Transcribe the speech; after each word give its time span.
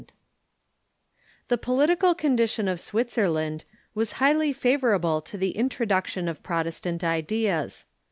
]The 1.49 1.59
political 1.59 2.15
condition 2.15 2.67
of 2.67 2.79
Switzerland 2.79 3.65
was 3.93 4.13
highly 4.13 4.51
favorable 4.51 5.21
to 5.21 5.37
the 5.37 5.51
introduction 5.51 6.27
of 6.27 6.41
Protestant 6.41 7.03
ideas. 7.03 7.85